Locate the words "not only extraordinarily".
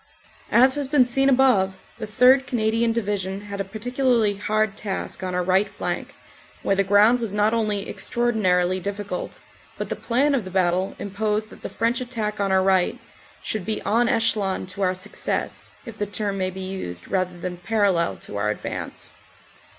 7.35-8.79